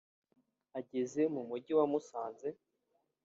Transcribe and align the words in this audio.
Ageze 0.79 1.21
mu 1.33 1.41
Mujyi 1.49 1.73
wa 1.79 1.85
Musanze 1.91 2.47